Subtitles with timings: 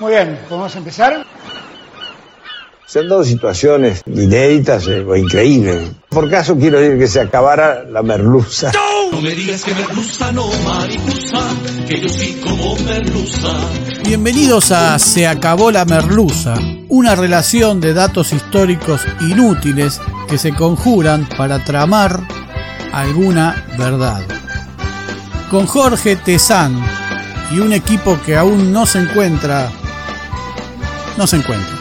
[0.00, 1.26] Muy bien, ¿podemos empezar?
[2.86, 5.90] Se han dado situaciones inéditas eh, o increíbles.
[6.08, 8.72] Por caso quiero decir que se acabara la merluza.
[9.12, 11.42] No me digas que merluza, no mariposa,
[11.86, 13.48] que yo sí como merluza.
[14.02, 16.54] Bienvenidos a Se acabó la merluza,
[16.88, 22.20] una relación de datos históricos inútiles que se conjuran para tramar
[22.92, 24.22] alguna verdad.
[25.50, 26.82] Con Jorge Tezán
[27.52, 29.70] y un equipo que aún no se encuentra,
[31.20, 31.76] no se encuentra.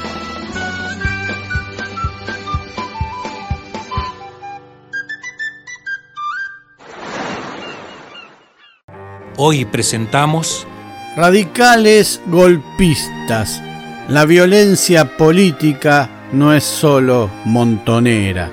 [9.37, 10.67] Hoy presentamos
[11.15, 13.61] Radicales golpistas.
[14.09, 18.51] La violencia política no es solo montonera.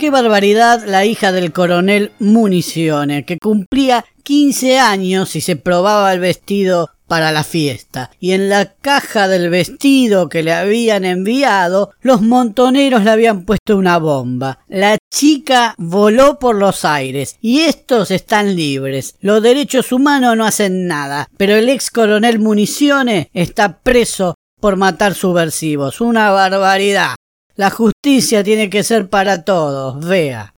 [0.00, 6.18] Qué barbaridad la hija del coronel Municiones, que cumplía 15 años y se probaba el
[6.18, 12.22] vestido para la fiesta, y en la caja del vestido que le habían enviado, los
[12.22, 14.60] montoneros le habían puesto una bomba.
[14.68, 19.16] La chica voló por los aires, y estos están libres.
[19.20, 25.14] Los derechos humanos no hacen nada, pero el ex coronel Municiones está preso por matar
[25.14, 26.00] subversivos.
[26.00, 27.16] Una barbaridad.
[27.54, 30.53] La justicia tiene que ser para todos, vea.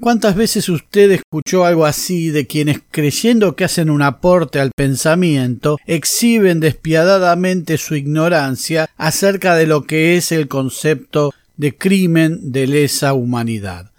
[0.00, 5.76] ¿Cuántas veces usted escuchó algo así de quienes creyendo que hacen un aporte al pensamiento
[5.86, 13.12] exhiben despiadadamente su ignorancia acerca de lo que es el concepto de crimen de lesa
[13.12, 13.90] humanidad?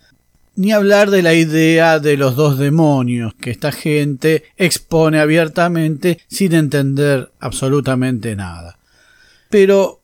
[0.55, 6.53] Ni hablar de la idea de los dos demonios que esta gente expone abiertamente sin
[6.53, 8.79] entender absolutamente nada.
[9.51, 10.01] Pero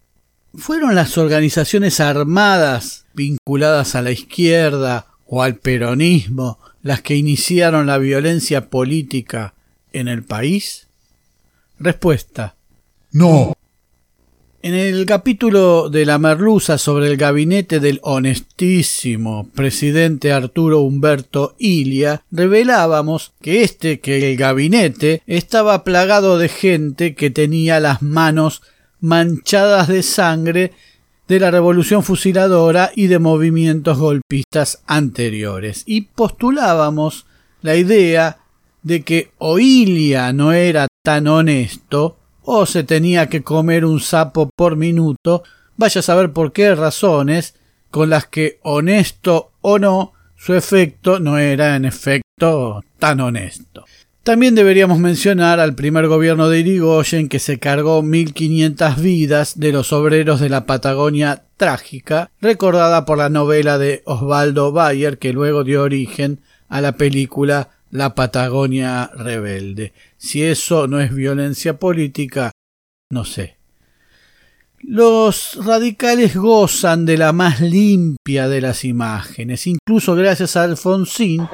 [0.54, 7.98] ¿fueron las organizaciones armadas vinculadas a la izquierda o al peronismo las que iniciaron la
[7.98, 9.54] violencia política
[9.94, 10.88] en el país?
[11.80, 12.56] Respuesta.
[13.12, 13.54] No.
[14.64, 22.24] En el capítulo de la merluza sobre el gabinete del honestísimo presidente Arturo Humberto Ilia,
[22.32, 28.64] revelábamos que este que el gabinete estaba plagado de gente que tenía las manos
[29.00, 30.74] manchadas de sangre
[31.28, 35.84] de la revolución fusiladora y de movimientos golpistas anteriores.
[35.86, 37.26] Y postulábamos
[37.62, 38.40] la idea
[38.84, 44.78] de que Oilia no era tan honesto o se tenía que comer un sapo por
[44.78, 45.44] minuto,
[45.76, 47.56] vaya a saber por qué razones,
[47.92, 53.86] con las que honesto o no, su efecto no era en efecto tan honesto.
[54.28, 59.94] También deberíamos mencionar al primer gobierno de Irigoyen que se cargó 1500 vidas de los
[59.94, 65.82] obreros de la Patagonia trágica, recordada por la novela de Osvaldo Bayer que luego dio
[65.82, 69.94] origen a la película La Patagonia rebelde.
[70.18, 72.52] Si eso no es violencia política,
[73.10, 73.56] no sé.
[74.82, 81.48] Los radicales gozan de la más limpia de las imágenes, incluso gracias a Alfonsín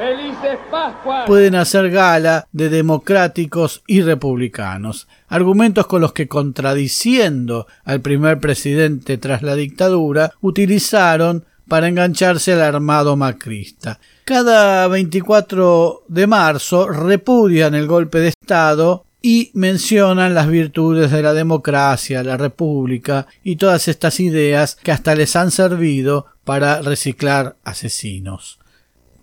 [1.26, 9.18] pueden hacer gala de democráticos y republicanos, argumentos con los que contradiciendo al primer presidente
[9.18, 14.00] tras la dictadura utilizaron para engancharse al armado macrista.
[14.26, 21.34] Cada 24 de marzo repudian el golpe de Estado y mencionan las virtudes de la
[21.34, 28.60] democracia, la república y todas estas ideas que hasta les han servido para reciclar asesinos.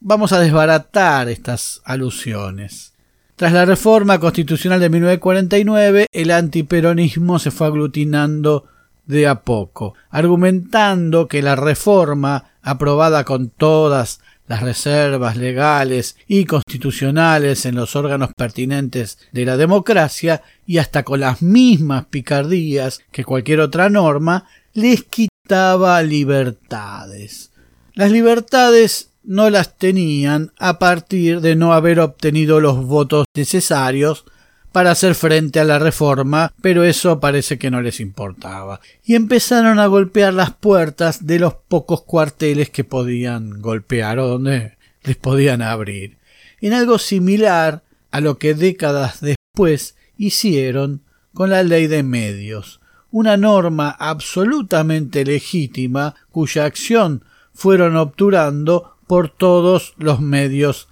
[0.03, 2.95] Vamos a desbaratar estas alusiones.
[3.37, 8.65] Tras la reforma constitucional de 1949, el antiperonismo se fue aglutinando
[9.05, 17.67] de a poco, argumentando que la reforma, aprobada con todas las reservas legales y constitucionales
[17.67, 23.61] en los órganos pertinentes de la democracia y hasta con las mismas picardías que cualquier
[23.61, 27.51] otra norma, les quitaba libertades.
[27.93, 34.25] Las libertades no las tenían a partir de no haber obtenido los votos necesarios
[34.73, 38.81] para hacer frente a la reforma, pero eso parece que no les importaba.
[39.05, 44.77] Y empezaron a golpear las puertas de los pocos cuarteles que podían golpear o donde
[45.03, 46.19] les podían abrir.
[46.61, 51.03] En algo similar a lo que décadas después hicieron
[51.35, 52.81] con la ley de medios,
[53.11, 60.87] una norma absolutamente legítima cuya acción fueron obturando por todos los medios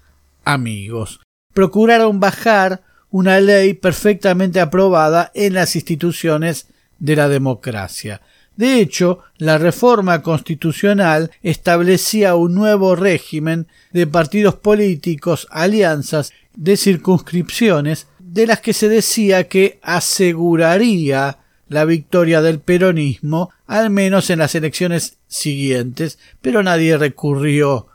[0.45, 1.21] amigos.
[1.55, 6.67] Procuraron bajar una ley perfectamente aprobada en las instituciones
[6.99, 8.21] de la democracia.
[8.57, 18.09] De hecho, la reforma constitucional establecía un nuevo régimen de partidos políticos, alianzas, de circunscripciones,
[18.19, 21.39] de las que se decía que aseguraría
[21.69, 27.87] la victoria del peronismo, al menos en las elecciones siguientes, pero nadie recurrió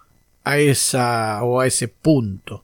[0.44, 2.64] a esa o a ese punto.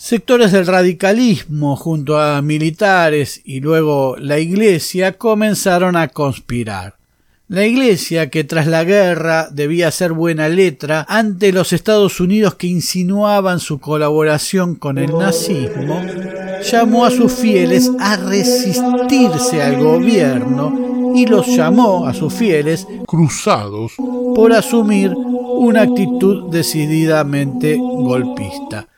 [0.00, 6.98] Sectores del radicalismo junto a militares y luego la Iglesia comenzaron a conspirar.
[7.48, 12.66] La Iglesia, que tras la guerra debía ser buena letra ante los Estados Unidos que
[12.66, 16.00] insinuaban su colaboración con el nazismo,
[16.62, 23.92] llamó a sus fieles a resistirse al gobierno y los llamó a sus fieles cruzados
[24.34, 28.88] por asumir una actitud decididamente golpista.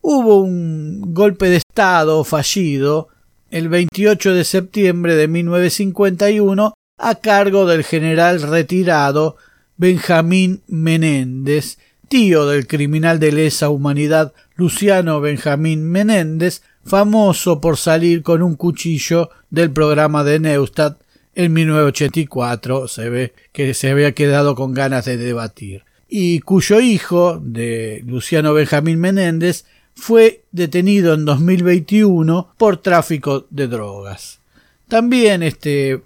[0.00, 3.08] Hubo un golpe de Estado fallido
[3.50, 9.36] el 28 de septiembre de 1951 a cargo del general retirado
[9.76, 11.78] Benjamín Menéndez,
[12.08, 19.30] tío del criminal de lesa humanidad Luciano Benjamín Menéndez, famoso por salir con un cuchillo
[19.50, 21.00] del programa de Neustadt
[21.36, 27.38] en 1984, se ve que se había quedado con ganas de debatir, y cuyo hijo,
[27.42, 34.40] de Luciano Benjamín Menéndez, fue detenido en 2021 por tráfico de drogas.
[34.88, 36.02] También este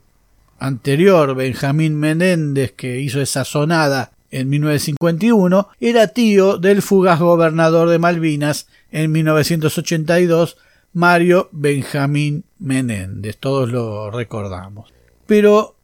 [0.58, 7.98] anterior, Benjamín Menéndez, que hizo esa sonada en 1951, era tío del fugaz gobernador de
[7.98, 10.56] Malvinas en 1982,
[10.92, 13.36] Mario Benjamín Menéndez.
[13.38, 14.92] Todos lo recordamos.
[15.30, 15.76] Pero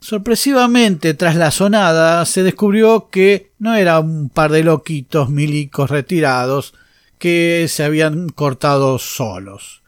[0.00, 6.72] sorpresivamente, tras la sonada, se descubrió que no era un par de loquitos milicos retirados
[7.18, 9.82] que se habían cortado solos.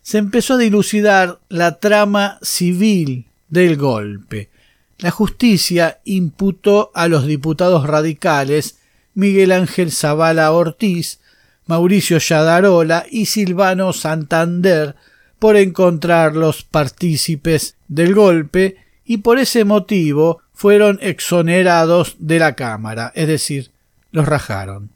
[0.00, 4.48] Se empezó a dilucidar la trama civil del golpe.
[4.96, 8.78] La justicia imputó a los diputados radicales
[9.12, 11.20] Miguel Ángel Zavala Ortiz,
[11.66, 14.96] Mauricio Yadarola y Silvano Santander
[15.38, 23.28] por encontrarlos partícipes del golpe y por ese motivo fueron exonerados de la Cámara, es
[23.28, 23.70] decir,
[24.10, 24.90] los rajaron.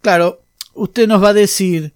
[0.00, 0.42] Claro,
[0.74, 1.92] usted nos va a decir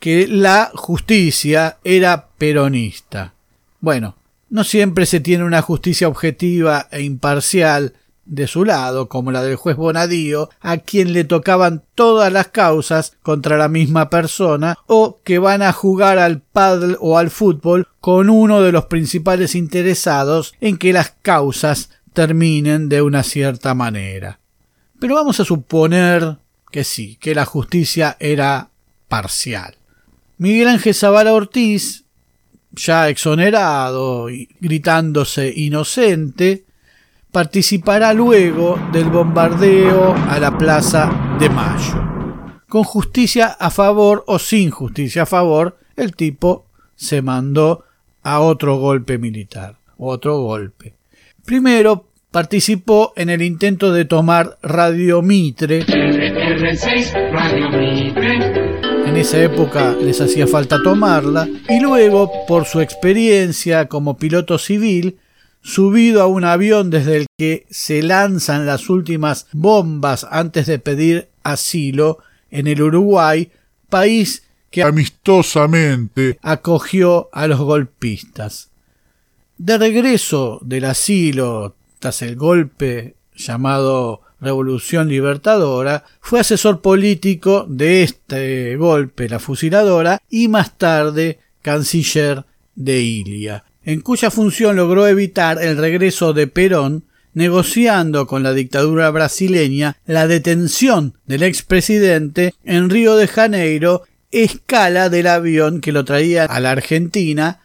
[0.00, 3.34] que la justicia era peronista.
[3.80, 4.16] Bueno,
[4.50, 9.56] no siempre se tiene una justicia objetiva e imparcial de su lado, como la del
[9.56, 15.38] juez Bonadío, a quien le tocaban todas las causas contra la misma persona, o que
[15.38, 20.76] van a jugar al paddle o al fútbol con uno de los principales interesados en
[20.78, 24.38] que las causas terminen de una cierta manera.
[24.98, 26.36] Pero vamos a suponer
[26.70, 28.70] que sí, que la justicia era
[29.08, 29.76] parcial.
[30.38, 32.04] Miguel Ángel Zavala Ortiz
[32.72, 36.64] ya exonerado y gritándose inocente,
[37.32, 42.60] participará luego del bombardeo a la Plaza de Mayo.
[42.68, 47.84] Con justicia a favor o sin justicia a favor, el tipo se mandó
[48.22, 50.94] a otro golpe militar, otro golpe.
[51.44, 55.84] Primero participó en el intento de tomar Radio Mitre.
[57.32, 58.82] Radio Mitre
[59.12, 65.18] en esa época les hacía falta tomarla, y luego, por su experiencia como piloto civil,
[65.62, 71.28] subido a un avión desde el que se lanzan las últimas bombas antes de pedir
[71.42, 72.18] asilo
[72.50, 73.50] en el Uruguay,
[73.88, 78.70] país que amistosamente acogió a los golpistas.
[79.58, 88.76] De regreso del asilo tras el golpe llamado Revolución Libertadora, fue asesor político de este
[88.76, 95.76] golpe, la fusiladora, y más tarde canciller de Ilia, en cuya función logró evitar el
[95.76, 103.26] regreso de Perón, negociando con la dictadura brasileña la detención del expresidente en Río de
[103.26, 107.60] Janeiro, escala del avión que lo traía a la Argentina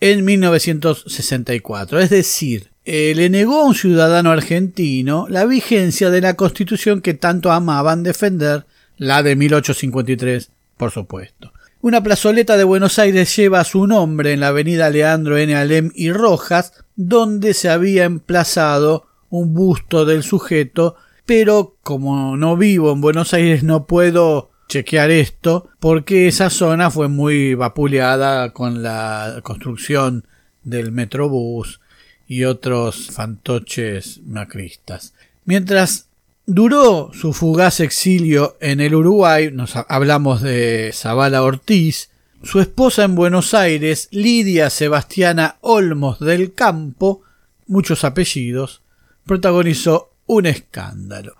[0.00, 2.00] en 1964.
[2.00, 7.14] Es decir, eh, le negó a un ciudadano argentino la vigencia de la constitución que
[7.14, 11.52] tanto amaban defender, la de 1853, por supuesto.
[11.80, 15.54] Una plazoleta de Buenos Aires lleva su nombre en la avenida Leandro N.
[15.54, 22.92] Alem y Rojas, donde se había emplazado un busto del sujeto, pero como no vivo
[22.92, 29.38] en Buenos Aires no puedo chequear esto, porque esa zona fue muy vapuleada con la
[29.44, 30.26] construcción
[30.64, 31.80] del Metrobús,
[32.26, 35.14] y otros fantoches macristas.
[35.46, 36.07] Mientras
[36.48, 42.08] duró su fugaz exilio en el Uruguay, nos hablamos de Zavala Ortiz,
[42.42, 47.20] su esposa en Buenos Aires, Lidia Sebastiana Olmos del Campo,
[47.66, 48.80] muchos apellidos,
[49.26, 51.34] protagonizó un escándalo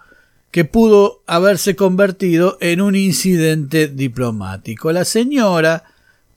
[0.50, 4.93] que pudo haberse convertido en un incidente diplomático.
[4.93, 5.85] La señora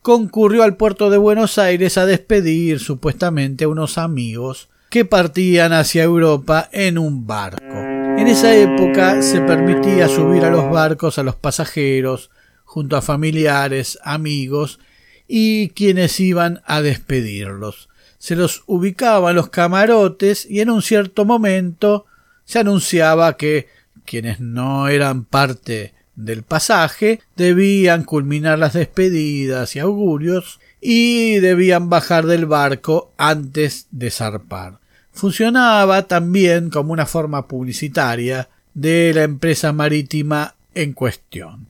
[0.00, 6.04] concurrió al puerto de Buenos Aires a despedir supuestamente a unos amigos que partían hacia
[6.04, 7.91] Europa en un barco.
[8.18, 12.30] En esa época se permitía subir a los barcos a los pasajeros,
[12.64, 14.80] junto a familiares, amigos
[15.26, 17.88] y quienes iban a despedirlos.
[18.18, 22.06] Se los ubicaba los camarotes y en un cierto momento
[22.44, 23.68] se anunciaba que
[24.04, 32.26] quienes no eran parte del pasaje debían culminar las despedidas y augurios y debían bajar
[32.26, 34.81] del barco antes de zarpar.
[35.12, 41.68] Funcionaba también como una forma publicitaria de la empresa marítima en cuestión.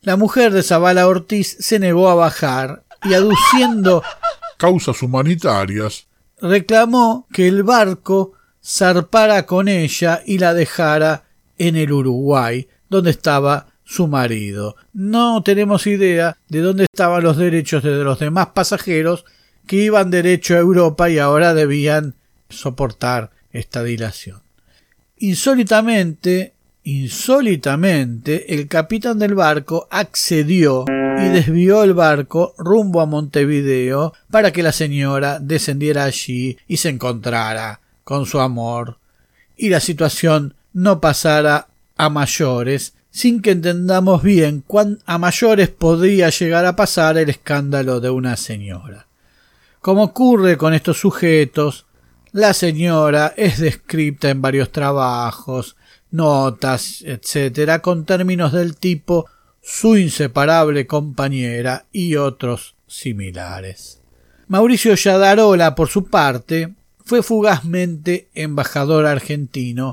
[0.00, 4.02] La mujer de Zavala Ortiz se negó a bajar y aduciendo
[4.58, 6.06] causas humanitarias
[6.42, 11.24] reclamó que el barco zarpara con ella y la dejara
[11.56, 14.76] en el Uruguay, donde estaba su marido.
[14.92, 19.24] No tenemos idea de dónde estaban los derechos de los demás pasajeros
[19.66, 22.16] que iban derecho a Europa y ahora debían
[22.52, 24.40] soportar esta dilación.
[25.18, 26.54] Insólitamente,
[26.84, 34.62] insólitamente, el capitán del barco accedió y desvió el barco rumbo a Montevideo para que
[34.62, 38.98] la señora descendiera allí y se encontrara con su amor
[39.56, 46.30] y la situación no pasara a mayores sin que entendamos bien cuán a mayores podría
[46.30, 49.06] llegar a pasar el escándalo de una señora.
[49.80, 51.86] Como ocurre con estos sujetos,
[52.32, 55.76] la señora es descrita en varios trabajos,
[56.10, 59.26] notas, etc., con términos del tipo
[59.62, 64.00] su inseparable compañera y otros similares.
[64.48, 66.74] Mauricio Yadarola, por su parte,
[67.04, 69.92] fue fugazmente embajador argentino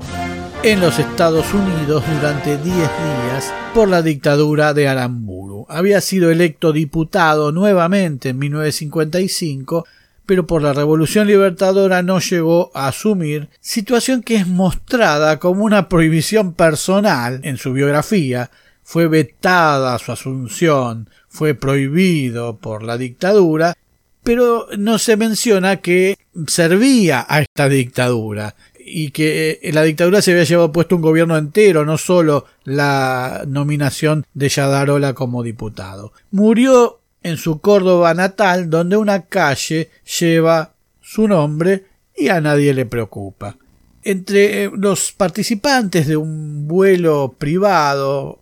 [0.62, 5.66] en los Estados Unidos durante diez días por la dictadura de Aramburu.
[5.68, 9.86] Había sido electo diputado nuevamente en 1955
[10.30, 15.88] pero por la Revolución Libertadora no llegó a asumir, situación que es mostrada como una
[15.88, 18.48] prohibición personal en su biografía,
[18.84, 23.76] fue vetada su asunción, fue prohibido por la dictadura,
[24.22, 30.30] pero no se menciona que servía a esta dictadura y que eh, la dictadura se
[30.30, 36.12] había llevado puesto un gobierno entero, no solo la nominación de Yadarola como diputado.
[36.30, 41.84] Murió en su Córdoba natal, donde una calle lleva su nombre
[42.16, 43.56] y a nadie le preocupa.
[44.02, 48.40] Entre eh, los participantes de un vuelo privado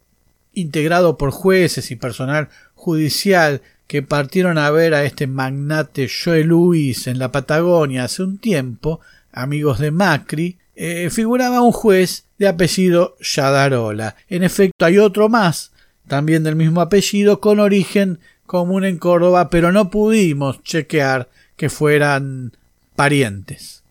[0.53, 7.07] integrado por jueces y personal judicial que partieron a ver a este magnate Joe Luis
[7.07, 9.01] en la Patagonia hace un tiempo,
[9.33, 14.15] amigos de Macri, eh, figuraba un juez de apellido Yadarola.
[14.29, 15.73] En efecto, hay otro más,
[16.07, 22.57] también del mismo apellido, con origen común en Córdoba, pero no pudimos chequear que fueran
[22.97, 23.85] parientes.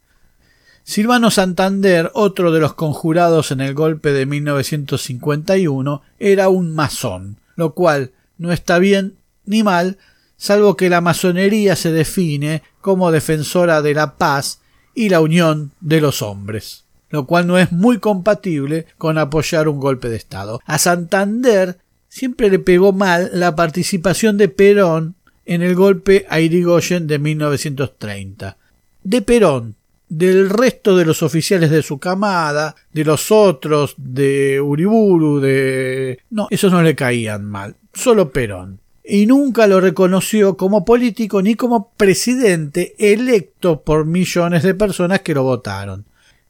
[0.84, 7.74] Silvano Santander, otro de los conjurados en el golpe de 1951, era un masón, lo
[7.74, 9.98] cual no está bien ni mal,
[10.38, 14.60] salvo que la masonería se define como defensora de la paz
[14.94, 19.80] y la unión de los hombres, lo cual no es muy compatible con apoyar un
[19.80, 20.62] golpe de Estado.
[20.66, 21.78] A Santander
[22.10, 28.58] siempre le pegó mal la participación de Perón en el golpe a Irigoyen de 1930.
[29.04, 29.76] De Perón,
[30.10, 36.20] del resto de los oficiales de su camada, de los otros, de Uriburu, de...
[36.30, 38.80] No, esos no le caían mal, solo Perón.
[39.04, 45.34] Y nunca lo reconoció como político ni como presidente electo por millones de personas que
[45.34, 46.06] lo votaron.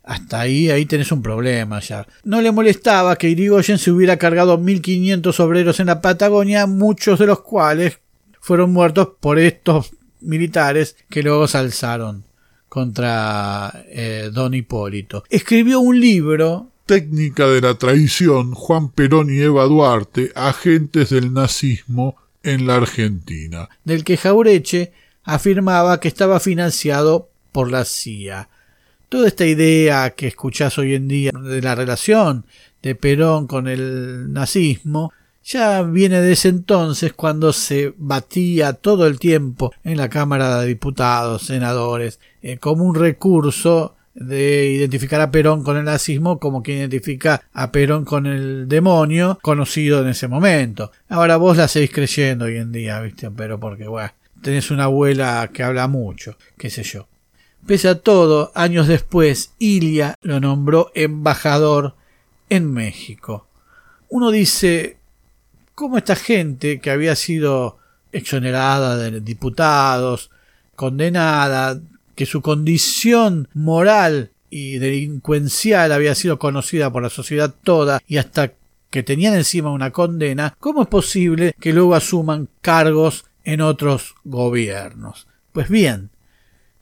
[0.07, 2.07] Hasta ahí, ahí tenés un problema ya.
[2.23, 7.25] No le molestaba que Irigoyen se hubiera cargado 1500 obreros en la Patagonia, muchos de
[7.25, 7.99] los cuales
[8.39, 12.23] fueron muertos por estos militares que luego se alzaron
[12.69, 15.25] contra eh, don Hipólito.
[15.29, 22.15] Escribió un libro Técnica de la traición, Juan Perón y Eva Duarte, agentes del nazismo
[22.43, 24.93] en la Argentina, del que Jaureche
[25.25, 28.47] afirmaba que estaba financiado por la CIA.
[29.09, 32.45] Toda esta idea que escuchás hoy en día de la relación
[32.83, 35.13] de Perón con el nazismo
[35.45, 40.67] ya viene de ese entonces cuando se batía todo el tiempo en la Cámara de
[40.67, 46.73] Diputados, senadores, eh, como un recurso de identificar a Perón con el nazismo como que
[46.73, 50.91] identifica a Perón con el demonio conocido en ese momento.
[51.07, 53.31] Ahora vos la seguís creyendo hoy en día, ¿viste?
[53.31, 54.11] Pero porque, bueno,
[54.41, 57.07] tenés una abuela que habla mucho, qué sé yo.
[57.65, 61.95] Pese a todo, años después, Ilia lo nombró embajador
[62.49, 63.47] en México.
[64.09, 64.97] Uno dice,
[65.75, 67.77] ¿cómo esta gente que había sido
[68.11, 70.31] exonerada de diputados,
[70.75, 71.79] condenada,
[72.15, 78.53] que su condición moral y delincuencial había sido conocida por la sociedad toda y hasta
[78.89, 85.27] que tenían encima una condena, ¿cómo es posible que luego asuman cargos en otros gobiernos?
[85.51, 86.09] Pues bien,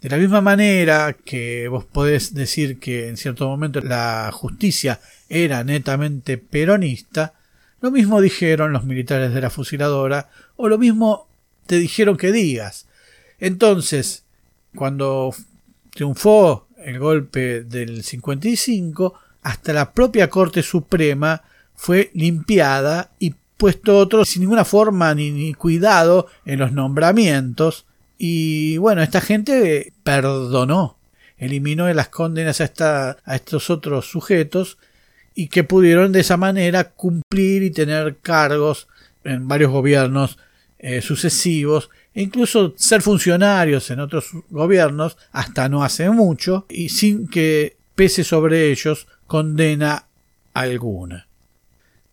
[0.06, 5.64] de la misma manera que vos podés decir que en cierto momento la justicia era
[5.64, 7.34] netamente peronista,
[7.82, 11.28] lo mismo dijeron los militares de la fusiladora, o lo mismo
[11.66, 12.86] te dijeron que digas.
[13.40, 14.26] Entonces,
[14.76, 15.34] cuando
[15.90, 21.42] triunfó el golpe del 55, hasta la propia Corte Suprema
[21.74, 27.88] fue limpiada y puesto otro sin ninguna forma ni, ni cuidado en los nombramientos.
[28.18, 30.98] Y bueno, esta gente perdonó,
[31.38, 34.78] eliminó las condenas a, esta, a estos otros sujetos
[35.34, 38.88] y que pudieron de esa manera cumplir y tener cargos
[39.24, 40.38] en varios gobiernos
[40.80, 47.28] eh, sucesivos e incluso ser funcionarios en otros gobiernos hasta no hace mucho y sin
[47.28, 50.08] que pese sobre ellos condena
[50.54, 51.28] alguna.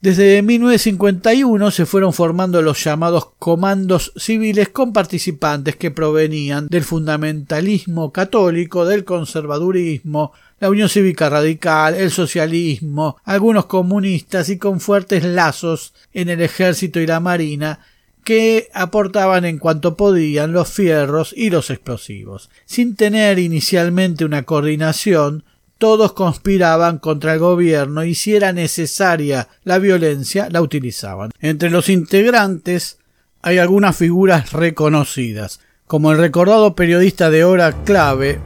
[0.03, 8.11] Desde 1951 se fueron formando los llamados comandos civiles con participantes que provenían del fundamentalismo
[8.11, 15.95] católico, del conservadurismo, la Unión Cívica Radical, el socialismo, algunos comunistas y con fuertes lazos
[16.13, 17.79] en el ejército y la marina
[18.25, 22.51] que aportaban en cuanto podían los fierros y los explosivos.
[22.65, 25.45] Sin tener inicialmente una coordinación,
[25.83, 31.33] todos conspiraban contra el gobierno y si era necesaria la violencia, la utilizaban.
[31.41, 32.99] Entre los integrantes
[33.43, 35.59] hay algunas figuras reconocidas,
[35.89, 38.39] como el recordado periodista de hora clave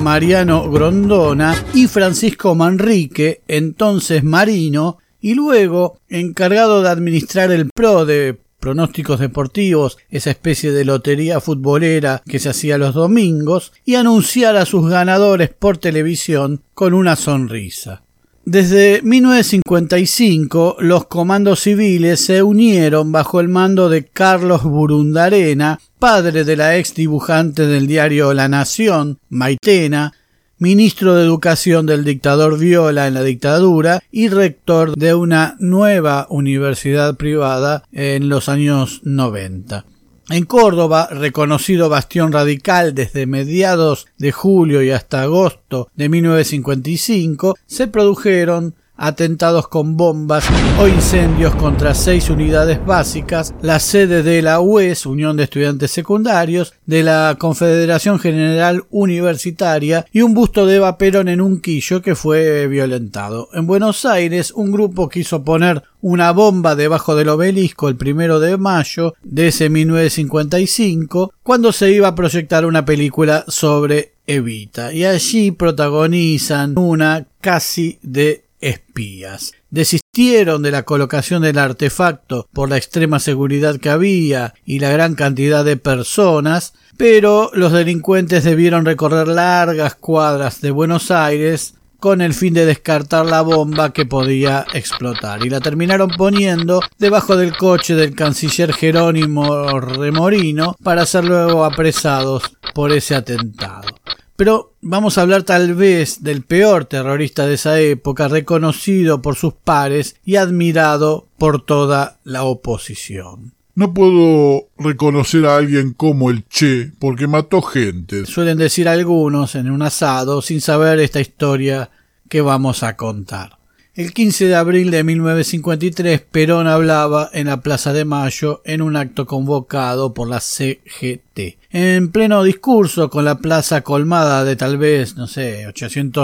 [0.00, 8.38] Mariano Grondona y Francisco Manrique, entonces marino, y luego encargado de administrar el PRO de
[8.64, 14.64] pronósticos deportivos, esa especie de lotería futbolera que se hacía los domingos, y anunciar a
[14.64, 18.04] sus ganadores por televisión con una sonrisa.
[18.46, 26.56] Desde 1955 los comandos civiles se unieron bajo el mando de Carlos Burundarena, padre de
[26.56, 30.14] la ex dibujante del diario La Nación, Maitena,
[30.58, 37.16] ministro de Educación del dictador Viola en la dictadura y rector de una nueva universidad
[37.16, 39.84] privada en los años 90.
[40.30, 47.88] En Córdoba, reconocido bastión radical desde mediados de julio y hasta agosto de 1955, se
[47.88, 50.44] produjeron atentados con bombas
[50.78, 56.74] o incendios contra seis unidades básicas, la sede de la UES, Unión de Estudiantes Secundarios,
[56.86, 62.14] de la Confederación General Universitaria y un busto de Eva Perón en un quillo que
[62.14, 63.48] fue violentado.
[63.52, 68.56] En Buenos Aires, un grupo quiso poner una bomba debajo del obelisco el primero de
[68.58, 75.50] mayo de ese 1955, cuando se iba a proyectar una película sobre Evita, y allí
[75.50, 79.52] protagonizan una casi de espías.
[79.70, 85.14] Desistieron de la colocación del artefacto por la extrema seguridad que había y la gran
[85.14, 92.34] cantidad de personas, pero los delincuentes debieron recorrer largas cuadras de Buenos Aires con el
[92.34, 97.94] fin de descartar la bomba que podía explotar y la terminaron poniendo debajo del coche
[97.94, 102.42] del canciller Jerónimo Remorino para ser luego apresados
[102.74, 103.88] por ese atentado.
[104.36, 109.54] Pero vamos a hablar tal vez del peor terrorista de esa época, reconocido por sus
[109.54, 113.52] pares y admirado por toda la oposición.
[113.76, 118.24] No puedo reconocer a alguien como el Che porque mató gente.
[118.26, 121.90] Suelen decir algunos en un asado sin saber esta historia
[122.28, 123.58] que vamos a contar.
[123.96, 128.96] El 15 de abril de 1953, Perón hablaba en la Plaza de Mayo en un
[128.96, 131.58] acto convocado por la CGT.
[131.70, 135.72] En pleno discurso, con la plaza colmada de tal vez, no sé,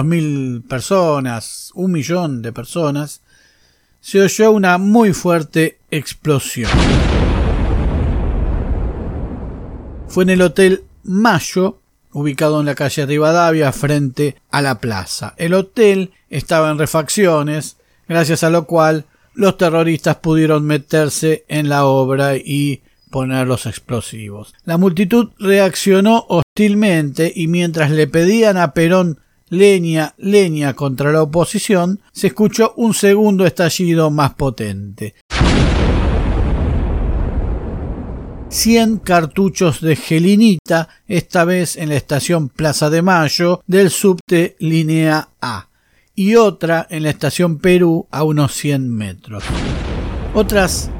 [0.02, 3.22] mil personas, un millón de personas,
[4.00, 6.72] se oyó una muy fuerte explosión.
[10.08, 11.78] Fue en el Hotel Mayo
[12.12, 15.34] ubicado en la calle Rivadavia frente a la plaza.
[15.36, 17.76] El hotel estaba en refacciones,
[18.08, 24.54] gracias a lo cual los terroristas pudieron meterse en la obra y poner los explosivos.
[24.64, 32.00] La multitud reaccionó hostilmente y mientras le pedían a Perón leña, leña contra la oposición,
[32.12, 35.14] se escuchó un segundo estallido más potente.
[38.50, 45.28] 100 cartuchos de gelinita, esta vez en la estación Plaza de Mayo del subte Línea
[45.40, 45.68] A,
[46.16, 49.44] y otra en la estación Perú a unos 100 metros.
[50.34, 50.90] Otras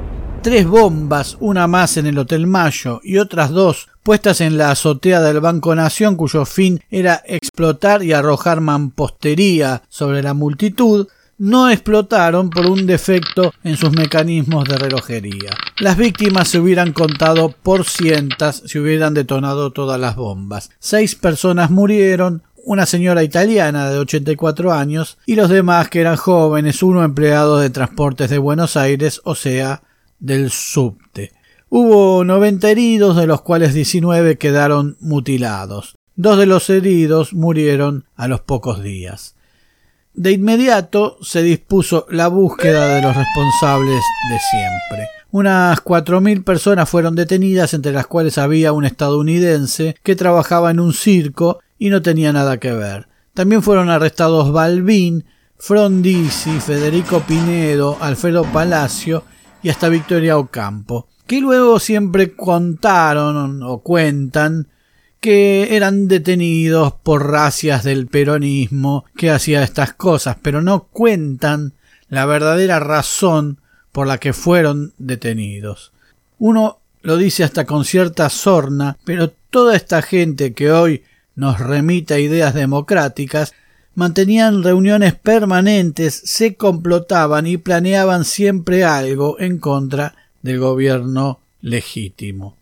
[0.41, 5.21] tres bombas, una más en el Hotel Mayo y otras dos puestas en la azotea
[5.21, 11.07] del Banco Nación, cuyo fin era explotar y arrojar mampostería sobre la multitud,
[11.41, 15.49] no explotaron por un defecto en sus mecanismos de relojería.
[15.79, 20.69] Las víctimas se hubieran contado por cientas si hubieran detonado todas las bombas.
[20.77, 26.83] Seis personas murieron, una señora italiana de 84 años y los demás que eran jóvenes,
[26.83, 29.81] uno empleado de transportes de Buenos Aires, o sea,
[30.19, 31.31] del subte.
[31.69, 35.95] Hubo 90 heridos, de los cuales 19 quedaron mutilados.
[36.15, 39.33] Dos de los heridos murieron a los pocos días.
[40.13, 45.07] De inmediato se dispuso la búsqueda de los responsables de siempre.
[45.31, 50.81] Unas cuatro mil personas fueron detenidas, entre las cuales había un estadounidense que trabajaba en
[50.81, 53.07] un circo y no tenía nada que ver.
[53.33, 55.23] También fueron arrestados Balbín,
[55.57, 59.23] Frondizi, Federico Pinedo, Alfredo Palacio
[59.63, 64.67] y hasta Victoria Ocampo, que luego siempre contaron o cuentan
[65.21, 71.73] que eran detenidos por racias del peronismo que hacía estas cosas, pero no cuentan
[72.09, 73.59] la verdadera razón
[73.91, 75.93] por la que fueron detenidos.
[76.39, 81.03] Uno lo dice hasta con cierta sorna, pero toda esta gente que hoy
[81.35, 83.53] nos remite a ideas democráticas
[83.93, 92.60] mantenían reuniones permanentes, se complotaban y planeaban siempre algo en contra del gobierno legítimo.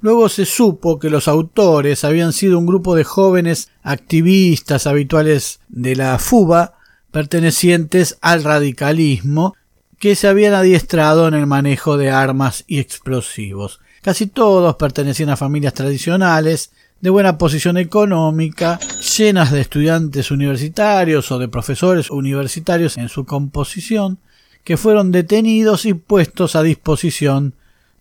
[0.00, 5.96] Luego se supo que los autores habían sido un grupo de jóvenes activistas habituales de
[5.96, 6.74] la FUBA,
[7.10, 9.54] pertenecientes al radicalismo,
[9.98, 13.80] que se habían adiestrado en el manejo de armas y explosivos.
[14.02, 18.78] Casi todos pertenecían a familias tradicionales, de buena posición económica,
[19.18, 24.18] llenas de estudiantes universitarios o de profesores universitarios en su composición,
[24.64, 27.54] que fueron detenidos y puestos a disposición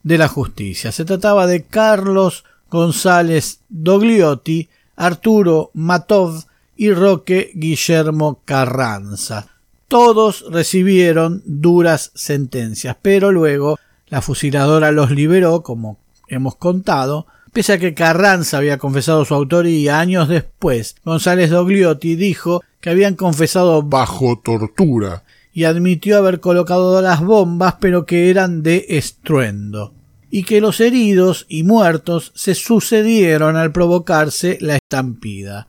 [0.07, 0.93] de la justicia.
[0.93, 6.45] Se trataba de Carlos González Dogliotti, Arturo Matov
[6.77, 9.47] y Roque Guillermo Carranza.
[9.89, 15.97] Todos recibieron duras sentencias, pero luego la fusiladora los liberó, como
[16.29, 20.95] hemos contado, pese a que Carranza había confesado su autoría años después.
[21.03, 28.05] González Dogliotti dijo que habían confesado bajo tortura y admitió haber colocado las bombas, pero
[28.05, 29.96] que eran de estruendo
[30.29, 35.67] y que los heridos y muertos se sucedieron al provocarse la estampida.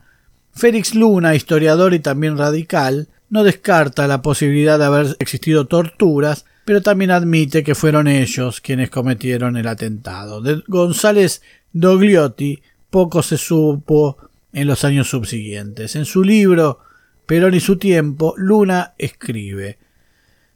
[0.53, 6.81] Félix Luna, historiador y también radical, no descarta la posibilidad de haber existido torturas, pero
[6.81, 10.41] también admite que fueron ellos quienes cometieron el atentado.
[10.41, 11.41] De González
[11.71, 14.17] Dogliotti poco se supo
[14.51, 15.95] en los años subsiguientes.
[15.95, 16.79] En su libro
[17.25, 19.77] Perón y su tiempo, Luna escribe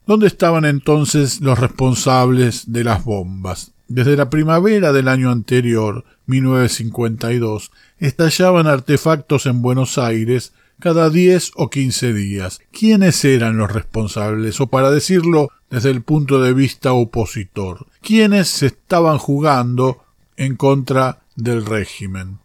[0.06, 3.73] ¿Dónde estaban entonces los responsables de las bombas?
[3.88, 11.70] Desde la primavera del año anterior, 1952, estallaban artefactos en Buenos Aires cada diez o
[11.70, 12.60] quince días.
[12.72, 14.60] ¿Quiénes eran los responsables?
[14.62, 20.04] O para decirlo desde el punto de vista opositor, ¿quiénes se estaban jugando
[20.38, 22.40] en contra del régimen?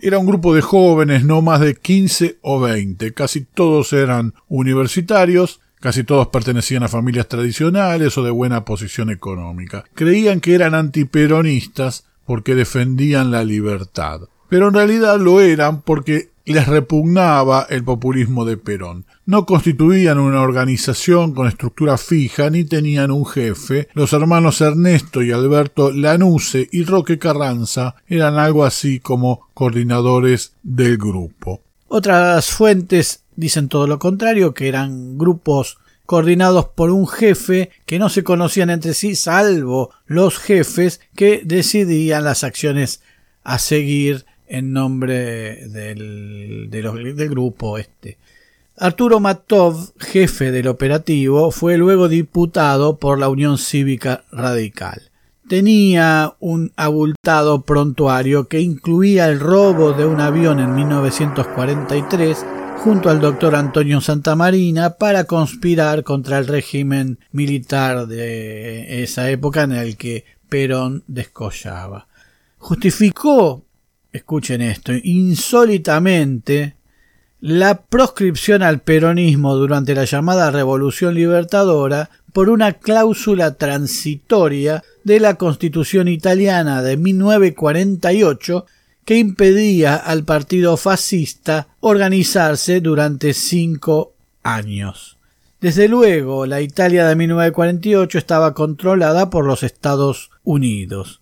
[0.00, 5.60] Era un grupo de jóvenes, no más de quince o veinte, casi todos eran universitarios,
[5.82, 9.84] Casi todos pertenecían a familias tradicionales o de buena posición económica.
[9.94, 14.20] Creían que eran antiperonistas porque defendían la libertad.
[14.48, 19.06] Pero en realidad lo eran porque les repugnaba el populismo de Perón.
[19.26, 23.88] No constituían una organización con estructura fija ni tenían un jefe.
[23.94, 30.96] Los hermanos Ernesto y Alberto Lanuse y Roque Carranza eran algo así como coordinadores del
[30.96, 31.60] grupo.
[31.94, 35.76] Otras fuentes dicen todo lo contrario, que eran grupos
[36.06, 42.24] coordinados por un jefe que no se conocían entre sí, salvo los jefes que decidían
[42.24, 43.02] las acciones
[43.44, 48.16] a seguir en nombre del, grupo este.
[48.78, 55.11] Arturo Matov, jefe del operativo, fue luego diputado por la Unión Cívica Radical.
[55.52, 62.46] Tenía un abultado prontuario que incluía el robo de un avión en 1943
[62.78, 69.72] junto al doctor Antonio Santamarina para conspirar contra el régimen militar de esa época en
[69.72, 72.08] el que Perón descollaba.
[72.56, 73.66] Justificó,
[74.10, 76.76] escuchen esto, insólitamente
[77.40, 85.34] la proscripción al peronismo durante la llamada Revolución Libertadora por una cláusula transitoria de la
[85.34, 88.66] Constitución italiana de 1948
[89.04, 95.18] que impedía al partido fascista organizarse durante cinco años.
[95.60, 101.20] Desde luego, la Italia de 1948 estaba controlada por los Estados Unidos.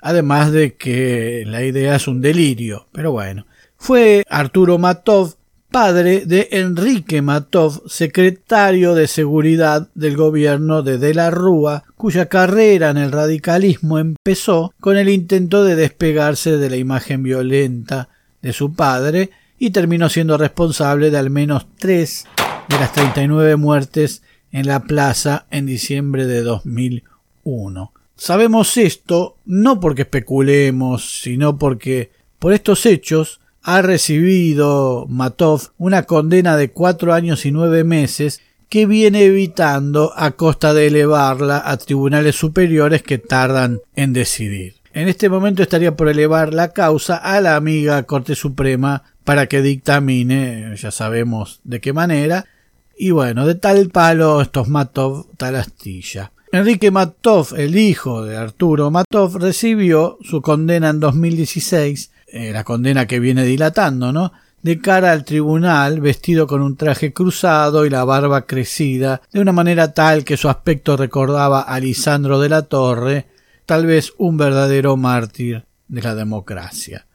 [0.00, 3.46] Además de que la idea es un delirio, pero bueno.
[3.76, 5.34] Fue Arturo Matov,
[5.74, 12.90] padre de Enrique Matov, secretario de Seguridad del gobierno de De la Rúa, cuya carrera
[12.90, 18.08] en el radicalismo empezó con el intento de despegarse de la imagen violenta
[18.40, 22.24] de su padre y terminó siendo responsable de al menos tres
[22.68, 27.92] de las 39 muertes en la plaza en diciembre de 2001.
[28.14, 36.56] Sabemos esto no porque especulemos, sino porque por estos hechos ha recibido Matov una condena
[36.56, 42.36] de cuatro años y nueve meses que viene evitando a costa de elevarla a tribunales
[42.36, 44.74] superiores que tardan en decidir.
[44.92, 49.62] En este momento estaría por elevar la causa a la amiga Corte Suprema para que
[49.62, 52.44] dictamine, ya sabemos de qué manera,
[52.98, 56.32] y bueno, de tal palo estos Matov, tal astilla.
[56.52, 63.06] Enrique Matov, el hijo de Arturo Matov, recibió su condena en 2016, eh, la condena
[63.06, 64.32] que viene dilatando, ¿no?
[64.60, 69.52] De cara al tribunal, vestido con un traje cruzado y la barba crecida, de una
[69.52, 73.28] manera tal que su aspecto recordaba a Lisandro de la Torre,
[73.66, 77.06] tal vez un verdadero mártir de la democracia.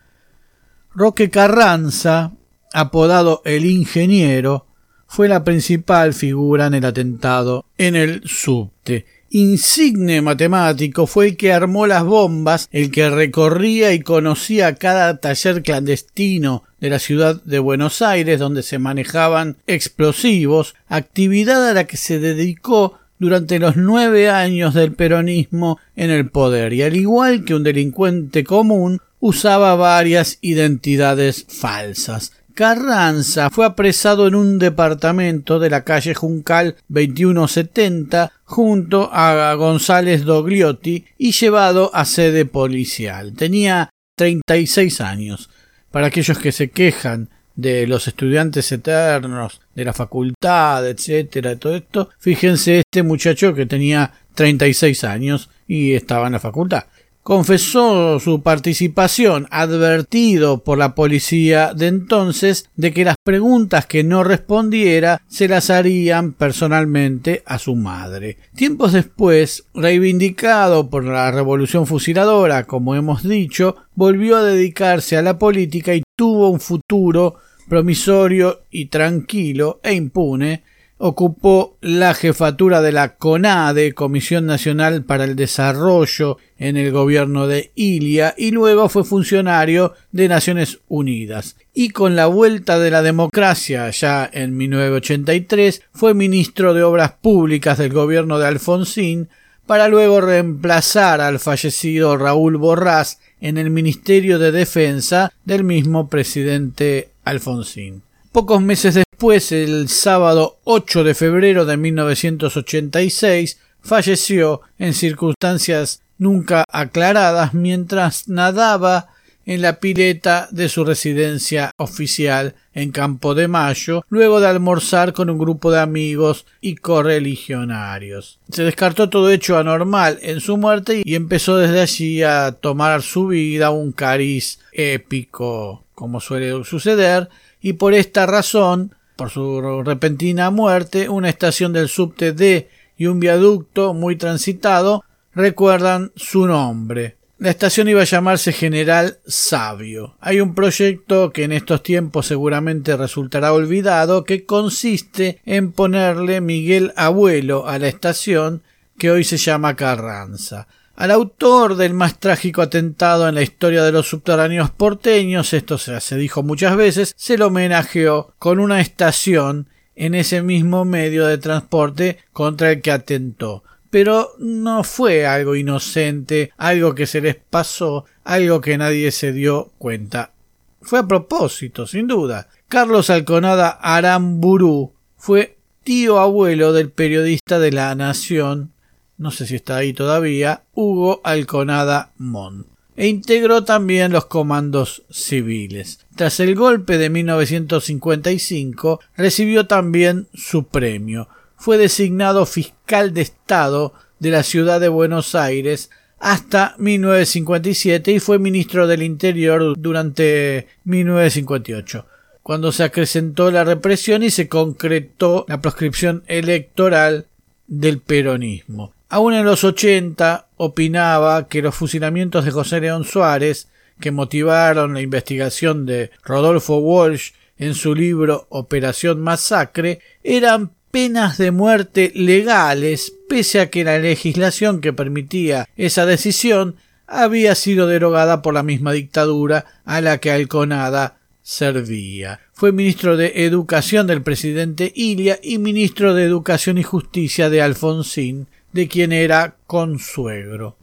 [0.95, 2.31] Roque Carranza,
[2.71, 4.67] apodado el ingeniero,
[5.05, 9.05] fue la principal figura en el atentado en el subte.
[9.31, 15.61] Insigne matemático fue el que armó las bombas, el que recorría y conocía cada taller
[15.61, 21.97] clandestino de la ciudad de Buenos Aires donde se manejaban explosivos, actividad a la que
[21.97, 27.53] se dedicó durante los nueve años del peronismo en el poder y al igual que
[27.53, 32.31] un delincuente común usaba varias identidades falsas.
[32.59, 41.05] Carranza fue apresado en un departamento de la calle Juncal 2170 junto a González Dogliotti
[41.17, 43.31] y llevado a sede policial.
[43.31, 45.49] Tenía 36 años.
[45.89, 52.09] Para aquellos que se quejan de los estudiantes eternos, de la facultad, etcétera, todo esto,
[52.19, 56.83] fíjense este muchacho que tenía 36 años y estaba en la facultad
[57.23, 64.23] confesó su participación, advertido por la policía de entonces de que las preguntas que no
[64.23, 68.37] respondiera se las harían personalmente a su madre.
[68.55, 75.37] Tiempos después, reivindicado por la revolución fusiladora, como hemos dicho, volvió a dedicarse a la
[75.37, 77.35] política y tuvo un futuro
[77.67, 80.63] promisorio y tranquilo e impune
[80.99, 87.71] ocupó la jefatura de la CONADE, Comisión Nacional para el Desarrollo, en el gobierno de
[87.73, 91.55] Ilia, y luego fue funcionario de Naciones Unidas.
[91.73, 97.77] Y con la vuelta de la democracia ya en 1983 fue ministro de Obras Públicas
[97.77, 99.29] del gobierno de Alfonsín,
[99.65, 107.11] para luego reemplazar al fallecido Raúl Borrás en el Ministerio de Defensa del mismo presidente
[107.23, 108.01] Alfonsín.
[108.31, 117.55] Pocos meses después, el sábado 8 de febrero de 1986, falleció en circunstancias nunca aclaradas
[117.55, 119.07] mientras nadaba
[119.47, 125.31] en la pileta de su residencia oficial en Campo de Mayo, luego de almorzar con
[125.31, 128.37] un grupo de amigos y correligionarios.
[128.51, 133.25] Se descartó todo hecho anormal en su muerte y empezó desde allí a tomar su
[133.25, 137.27] vida un cariz épico, como suele suceder,
[137.61, 143.19] y por esta razón, por su repentina muerte, una estación del subte D y un
[143.19, 147.17] viaducto muy transitado recuerdan su nombre.
[147.37, 150.17] La estación iba a llamarse General Sabio.
[150.19, 156.91] Hay un proyecto que en estos tiempos seguramente resultará olvidado que consiste en ponerle Miguel
[156.97, 158.61] Abuelo a la estación
[158.97, 160.67] que hoy se llama Carranza.
[160.99, 166.17] Al autor del más trágico atentado en la historia de los subterráneos porteños, esto se
[166.17, 172.17] dijo muchas veces, se lo homenajeó con una estación en ese mismo medio de transporte
[172.33, 173.63] contra el que atentó.
[173.89, 179.71] Pero no fue algo inocente, algo que se les pasó, algo que nadie se dio
[179.77, 180.33] cuenta.
[180.81, 182.49] Fue a propósito, sin duda.
[182.67, 188.73] Carlos Alconada Aramburú fue tío abuelo del periodista de La Nación
[189.19, 192.65] no sé si está ahí todavía, Hugo Alconada Mon.
[192.95, 195.99] E integró también los comandos civiles.
[196.15, 201.27] Tras el golpe de 1955, recibió también su premio.
[201.57, 208.39] Fue designado fiscal de Estado de la ciudad de Buenos Aires hasta 1957 y fue
[208.39, 212.05] ministro del Interior durante 1958.
[212.41, 217.27] cuando se acrecentó la represión y se concretó la proscripción electoral
[217.67, 218.93] del peronismo.
[219.09, 223.67] Aún en los 80 opinaba que los fusilamientos de José León Suárez,
[223.99, 231.49] que motivaron la investigación de Rodolfo Walsh en su libro Operación Masacre, eran penas de
[231.49, 236.75] muerte legales, pese a que la legislación que permitía esa decisión
[237.07, 242.41] había sido derogada por la misma dictadura a la que Alconada servía.
[242.53, 248.47] Fue ministro de Educación del presidente Ilia y ministro de Educación y Justicia de Alfonsín,
[248.71, 250.77] de quien era consuegro.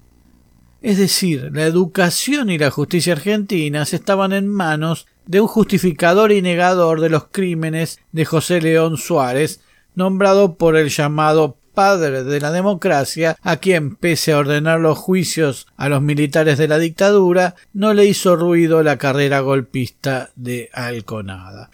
[0.82, 6.42] Es decir, la educación y la justicia argentinas estaban en manos de un justificador y
[6.42, 9.60] negador de los crímenes de José León Suárez,
[9.94, 15.66] nombrado por el llamado padre de la democracia, a quien, pese a ordenar los juicios
[15.76, 21.70] a los militares de la dictadura, no le hizo ruido la carrera golpista de Alconada.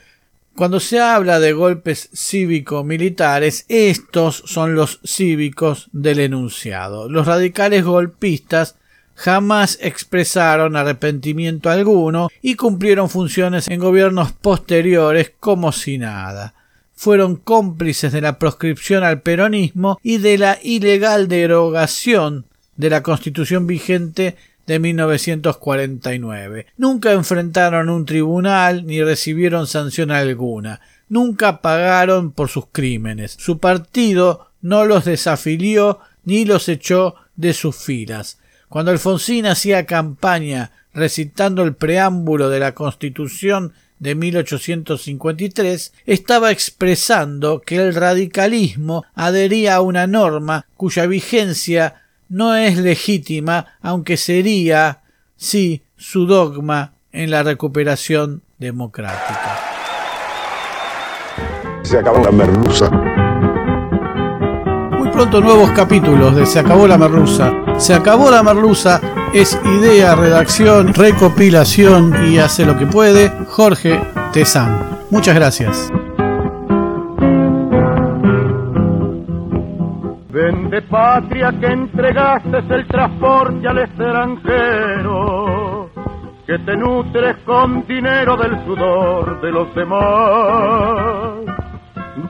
[0.56, 7.08] Cuando se habla de golpes cívico-militares, estos son los cívicos del enunciado.
[7.08, 8.76] Los radicales golpistas
[9.14, 16.54] jamás expresaron arrepentimiento alguno y cumplieron funciones en gobiernos posteriores como si nada
[17.02, 23.66] fueron cómplices de la proscripción al peronismo y de la ilegal derogación de la constitución
[23.66, 26.66] vigente de 1949.
[26.76, 30.80] Nunca enfrentaron un tribunal ni recibieron sanción alguna.
[31.08, 33.36] Nunca pagaron por sus crímenes.
[33.38, 38.38] Su partido no los desafilió ni los echó de sus filas.
[38.68, 47.76] Cuando Alfonsín hacía campaña recitando el preámbulo de la Constitución de 1853 estaba expresando que
[47.76, 52.01] el radicalismo adhería a una norma cuya vigencia
[52.32, 55.02] no es legítima, aunque sería,
[55.36, 59.58] sí, su dogma en la recuperación democrática.
[61.82, 62.88] Se acabó la merluza.
[64.98, 67.52] Muy pronto nuevos capítulos de Se acabó la merluza.
[67.76, 69.00] Se acabó la merluza
[69.34, 74.00] es idea, redacción, recopilación y hace lo que puede Jorge
[74.32, 75.00] Tezán.
[75.10, 75.92] Muchas gracias.
[80.72, 85.90] Vende patria que entregaste el transporte al extranjero,
[86.46, 91.34] que te nutres con dinero del sudor de los demás.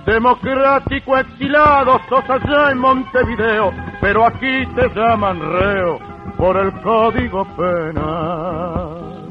[0.05, 6.01] Democrático exilado sos allá en Montevideo, pero aquí te llaman reo
[6.37, 9.31] por el código penal.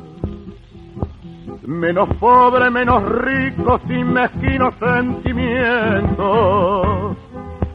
[1.67, 7.17] Menos pobre, menos rico, sin mezquinos sentimientos.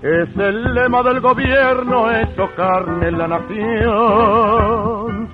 [0.03, 5.31] Es el lema del gobierno hecho carne en la nación.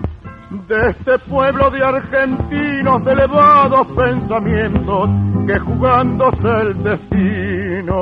[0.69, 5.11] De este pueblo de argentinos de elevados pensamientos
[5.47, 7.97] que jugándose el destino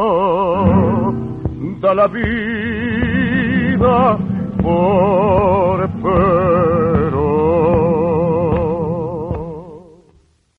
[1.81, 4.19] da la vida
[4.63, 5.89] por